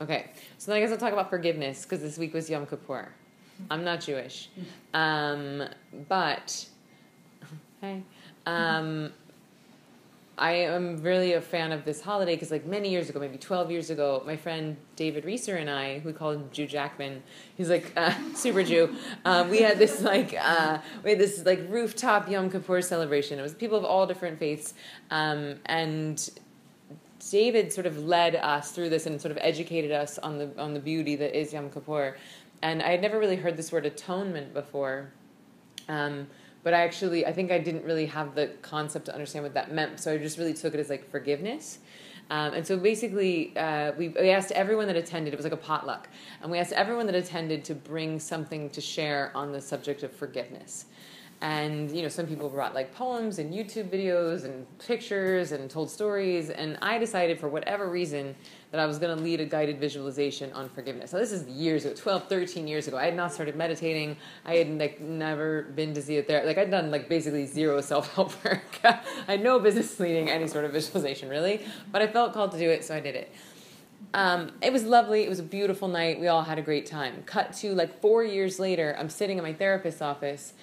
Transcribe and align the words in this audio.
Okay, 0.00 0.30
so 0.58 0.70
then 0.70 0.78
I 0.78 0.80
guess 0.80 0.92
I'll 0.92 0.98
talk 0.98 1.12
about 1.12 1.28
forgiveness 1.28 1.82
because 1.82 2.00
this 2.00 2.18
week 2.18 2.32
was 2.32 2.48
Yom 2.48 2.66
Kippur. 2.66 3.08
I'm 3.68 3.82
not 3.82 4.00
Jewish, 4.00 4.48
um, 4.94 5.64
but 6.08 6.66
hey, 7.80 8.04
um, 8.46 9.12
I 10.38 10.52
am 10.52 11.02
really 11.02 11.32
a 11.32 11.40
fan 11.40 11.72
of 11.72 11.84
this 11.84 12.00
holiday 12.00 12.36
because, 12.36 12.52
like 12.52 12.64
many 12.64 12.90
years 12.90 13.10
ago, 13.10 13.18
maybe 13.18 13.38
12 13.38 13.72
years 13.72 13.90
ago, 13.90 14.22
my 14.24 14.36
friend 14.36 14.76
David 14.94 15.24
Reeser 15.24 15.56
and 15.56 15.68
I, 15.68 16.00
we 16.04 16.12
call 16.12 16.30
him 16.30 16.48
Jew 16.52 16.68
Jackman, 16.68 17.24
he's 17.56 17.68
like 17.68 17.92
uh, 17.96 18.14
super 18.36 18.62
Jew. 18.62 18.94
Um, 19.24 19.50
we 19.50 19.62
had 19.62 19.80
this 19.80 20.00
like 20.00 20.32
uh, 20.40 20.78
we 21.02 21.10
had 21.10 21.18
this 21.18 21.44
like 21.44 21.60
rooftop 21.68 22.30
Yom 22.30 22.50
Kippur 22.50 22.80
celebration. 22.82 23.40
It 23.40 23.42
was 23.42 23.52
people 23.52 23.76
of 23.76 23.84
all 23.84 24.06
different 24.06 24.38
faiths, 24.38 24.74
um, 25.10 25.56
and 25.66 26.30
David 27.30 27.72
sort 27.72 27.86
of 27.86 27.98
led 27.98 28.36
us 28.36 28.72
through 28.72 28.90
this 28.90 29.06
and 29.06 29.20
sort 29.20 29.32
of 29.32 29.38
educated 29.40 29.90
us 29.90 30.18
on 30.18 30.38
the 30.38 30.50
on 30.58 30.74
the 30.74 30.80
beauty 30.80 31.16
that 31.16 31.38
is 31.38 31.52
Yom 31.52 31.70
Kippur. 31.70 32.16
And 32.62 32.82
I 32.82 32.90
had 32.90 33.00
never 33.00 33.18
really 33.18 33.36
heard 33.36 33.56
this 33.56 33.70
word 33.70 33.86
atonement 33.86 34.52
before. 34.52 35.12
Um, 35.88 36.26
but 36.64 36.74
I 36.74 36.80
actually, 36.80 37.24
I 37.24 37.32
think 37.32 37.50
I 37.50 37.58
didn't 37.58 37.84
really 37.84 38.06
have 38.06 38.34
the 38.34 38.48
concept 38.62 39.06
to 39.06 39.12
understand 39.14 39.44
what 39.44 39.54
that 39.54 39.72
meant. 39.72 40.00
So 40.00 40.12
I 40.12 40.18
just 40.18 40.38
really 40.38 40.54
took 40.54 40.74
it 40.74 40.80
as 40.80 40.90
like 40.90 41.08
forgiveness. 41.08 41.78
Um, 42.30 42.52
and 42.54 42.66
so 42.66 42.76
basically, 42.76 43.56
uh, 43.56 43.92
we, 43.96 44.08
we 44.08 44.30
asked 44.30 44.52
everyone 44.52 44.86
that 44.88 44.96
attended, 44.96 45.32
it 45.32 45.36
was 45.36 45.44
like 45.44 45.52
a 45.52 45.56
potluck, 45.56 46.08
and 46.42 46.50
we 46.50 46.58
asked 46.58 46.72
everyone 46.72 47.06
that 47.06 47.14
attended 47.14 47.64
to 47.64 47.74
bring 47.74 48.18
something 48.18 48.68
to 48.70 48.80
share 48.80 49.32
on 49.34 49.52
the 49.52 49.60
subject 49.60 50.02
of 50.02 50.12
forgiveness. 50.12 50.86
And 51.40 51.90
you 51.94 52.02
know 52.02 52.08
some 52.08 52.26
people 52.26 52.48
brought 52.48 52.74
like 52.74 52.92
poems 52.92 53.38
and 53.38 53.54
youtube 53.54 53.90
videos 53.90 54.44
and 54.44 54.66
pictures 54.80 55.52
and 55.52 55.70
told 55.70 55.88
stories 55.88 56.50
and 56.50 56.76
i 56.82 56.98
decided 56.98 57.38
for 57.38 57.48
whatever 57.48 57.88
reason 57.88 58.34
that 58.72 58.80
i 58.80 58.86
was 58.86 58.98
going 58.98 59.16
to 59.16 59.22
lead 59.22 59.40
a 59.40 59.44
guided 59.44 59.78
visualization 59.78 60.52
on 60.52 60.68
forgiveness. 60.68 61.12
So 61.12 61.16
this 61.16 61.30
is 61.30 61.46
years 61.46 61.84
ago 61.84 61.94
12 61.94 62.28
13 62.28 62.66
years 62.66 62.88
ago. 62.88 62.98
I 62.98 63.04
had 63.04 63.14
not 63.14 63.32
started 63.32 63.54
meditating. 63.54 64.16
I 64.44 64.56
had 64.56 64.68
like 64.78 65.00
never 65.00 65.62
been 65.62 65.94
to 65.94 66.02
see 66.02 66.16
it 66.16 66.26
there 66.26 66.44
like 66.44 66.58
i'd 66.58 66.72
done 66.72 66.90
like 66.90 67.08
basically 67.08 67.46
zero 67.46 67.80
self-help 67.92 68.44
work. 68.44 68.80
I 68.82 69.00
had 69.28 69.42
no 69.42 69.60
business 69.60 70.00
leading 70.00 70.28
any 70.28 70.48
sort 70.48 70.64
of 70.64 70.72
visualization 70.72 71.28
really. 71.28 71.64
But 71.92 72.02
i 72.02 72.08
felt 72.08 72.17
called 72.26 72.52
to 72.52 72.58
do 72.58 72.68
it 72.70 72.84
so 72.84 72.94
i 72.94 73.00
did 73.00 73.14
it 73.14 73.32
um, 74.14 74.52
it 74.62 74.72
was 74.72 74.84
lovely. 74.84 75.24
It 75.24 75.28
was 75.28 75.40
a 75.40 75.44
beautiful 75.44 75.88
night. 75.88 76.20
We 76.20 76.28
all 76.28 76.42
had 76.42 76.58
a 76.58 76.62
great 76.62 76.86
time. 76.86 77.22
Cut 77.26 77.52
to 77.54 77.74
like 77.74 78.00
four 78.00 78.24
years 78.24 78.58
later, 78.58 78.96
I'm 78.98 79.10
sitting 79.10 79.38
in 79.38 79.44
my 79.44 79.52
therapist's 79.52 80.00
office 80.00 80.54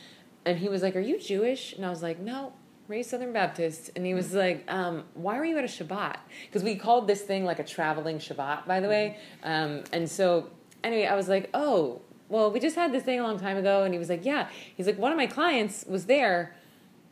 and 0.45 0.57
he 0.57 0.69
was 0.69 0.81
like, 0.81 0.95
"Are 0.95 1.01
you 1.01 1.19
Jewish?" 1.19 1.73
And 1.73 1.85
I 1.85 1.89
was 1.89 2.01
like, 2.01 2.19
"No." 2.19 2.53
Raised 2.87 3.09
Southern 3.09 3.33
Baptist, 3.33 3.89
and 3.95 4.05
he 4.05 4.13
was 4.13 4.35
like, 4.35 4.63
um, 4.71 5.05
"Why 5.15 5.39
were 5.39 5.45
you 5.45 5.57
at 5.57 5.63
a 5.63 5.67
Shabbat?" 5.67 6.17
Because 6.45 6.61
we 6.61 6.75
called 6.75 7.07
this 7.07 7.23
thing 7.23 7.43
like 7.43 7.57
a 7.57 7.63
traveling 7.63 8.19
Shabbat, 8.19 8.67
by 8.67 8.79
the 8.79 8.87
way. 8.87 9.17
Um, 9.41 9.83
and 9.91 10.07
so, 10.07 10.51
anyway, 10.83 11.07
I 11.07 11.15
was 11.15 11.27
like, 11.27 11.49
"Oh, 11.55 12.01
well, 12.29 12.51
we 12.51 12.59
just 12.59 12.75
had 12.75 12.91
this 12.91 13.01
thing 13.01 13.19
a 13.19 13.23
long 13.23 13.39
time 13.39 13.57
ago." 13.57 13.83
And 13.83 13.93
he 13.93 13.97
was 13.97 14.09
like, 14.09 14.23
"Yeah." 14.23 14.49
He's 14.77 14.85
like, 14.85 14.99
"One 14.99 15.11
of 15.11 15.17
my 15.17 15.25
clients 15.25 15.83
was 15.87 16.05
there 16.05 16.55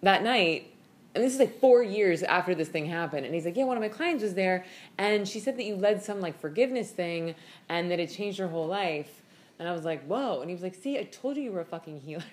that 0.03 0.21
night, 0.21 0.72
and 1.16 1.23
this 1.23 1.33
is 1.33 1.39
like 1.39 1.59
four 1.59 1.83
years 1.83 2.23
after 2.23 2.56
this 2.56 2.69
thing 2.69 2.86
happened. 2.86 3.25
And 3.25 3.36
he's 3.36 3.45
like, 3.45 3.56
Yeah, 3.56 3.66
one 3.66 3.78
of 3.78 3.81
my 3.81 3.89
clients 3.89 4.23
was 4.23 4.33
there, 4.33 4.66
and 4.97 5.28
she 5.28 5.39
said 5.39 5.58
that 5.58 5.64
you 5.64 5.75
led 5.75 6.03
some 6.03 6.22
like 6.22 6.39
forgiveness 6.39 6.92
thing 6.92 7.36
and 7.70 7.92
that 7.92 8.00
it 8.00 8.09
changed 8.09 8.39
her 8.39 8.47
whole 8.47 8.67
life. 8.67 9.22
And 9.59 9.67
I 9.67 9.73
was 9.73 9.86
like, 9.86 10.03
Whoa. 10.05 10.42
And 10.42 10.50
he 10.50 10.55
was 10.55 10.64
like, 10.64 10.75
See, 10.75 10.97
I 10.97 11.03
told 11.03 11.38
you 11.38 11.44
you 11.44 11.52
were 11.52 11.61
a 11.61 11.66
fucking 11.66 12.00
healer. 12.00 12.23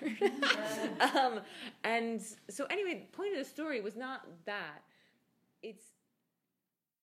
um, 1.15 1.41
and 1.83 2.21
so, 2.49 2.65
anyway, 2.69 3.05
the 3.11 3.17
point 3.17 3.33
of 3.33 3.39
the 3.39 3.45
story 3.49 3.81
was 3.81 3.95
not 3.95 4.25
that. 4.45 4.81
It's 5.61 5.85